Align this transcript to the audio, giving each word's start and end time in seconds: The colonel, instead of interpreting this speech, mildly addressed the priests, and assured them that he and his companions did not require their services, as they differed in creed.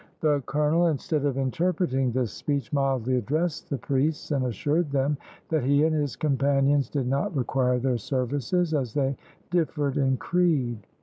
The 0.21 0.41
colonel, 0.47 0.87
instead 0.87 1.25
of 1.25 1.37
interpreting 1.37 2.11
this 2.11 2.31
speech, 2.31 2.73
mildly 2.73 3.17
addressed 3.17 3.69
the 3.69 3.77
priests, 3.77 4.31
and 4.31 4.43
assured 4.47 4.89
them 4.89 5.15
that 5.49 5.63
he 5.63 5.83
and 5.83 5.93
his 5.93 6.15
companions 6.15 6.89
did 6.89 7.05
not 7.05 7.35
require 7.37 7.77
their 7.77 7.99
services, 7.99 8.73
as 8.73 8.95
they 8.95 9.15
differed 9.51 9.97
in 9.97 10.17
creed. 10.17 10.87